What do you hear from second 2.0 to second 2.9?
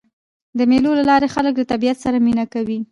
سره مینه کوي.